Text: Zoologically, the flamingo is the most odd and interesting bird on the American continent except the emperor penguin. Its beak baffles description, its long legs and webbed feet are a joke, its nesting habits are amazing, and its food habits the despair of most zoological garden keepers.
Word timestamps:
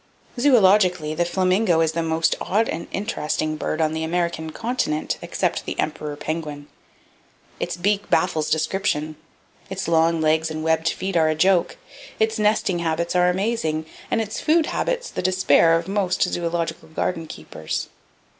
Zoologically, 0.35 1.13
the 1.15 1.25
flamingo 1.25 1.79
is 1.79 1.91
the 1.91 2.01
most 2.01 2.35
odd 2.41 2.67
and 2.67 2.87
interesting 2.91 3.55
bird 3.55 3.79
on 3.79 3.93
the 3.93 4.03
American 4.03 4.49
continent 4.49 5.19
except 5.21 5.65
the 5.65 5.79
emperor 5.79 6.15
penguin. 6.15 6.65
Its 7.59 7.77
beak 7.77 8.09
baffles 8.09 8.49
description, 8.49 9.15
its 9.69 9.87
long 9.87 10.19
legs 10.19 10.49
and 10.49 10.63
webbed 10.63 10.89
feet 10.89 11.15
are 11.15 11.29
a 11.29 11.35
joke, 11.35 11.77
its 12.19 12.39
nesting 12.39 12.79
habits 12.79 13.15
are 13.15 13.29
amazing, 13.29 13.85
and 14.09 14.21
its 14.21 14.39
food 14.41 14.65
habits 14.65 15.07
the 15.11 15.21
despair 15.21 15.77
of 15.77 15.87
most 15.87 16.23
zoological 16.23 16.87
garden 16.89 17.27
keepers. 17.27 17.89